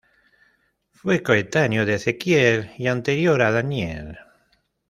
Fue 0.89 1.21
coetáneo 1.21 1.85
de 1.85 1.93
Ezequiel 1.93 2.71
y 2.79 2.87
anterior 2.87 3.39
a 3.43 3.51
Daniel. 3.51 4.17